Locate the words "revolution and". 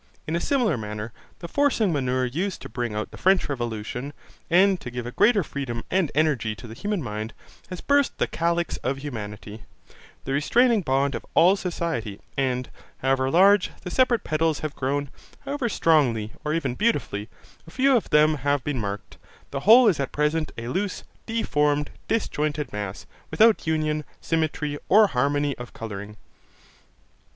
3.47-4.81